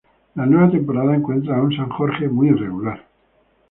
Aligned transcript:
La 0.33 0.47
nueva 0.47 0.71
temporada 0.71 1.13
encuentra 1.13 1.55
a 1.57 1.61
un 1.61 1.75
San 1.77 1.87
Jorge 1.89 2.27
muy 2.27 2.47
irregular. 2.47 3.05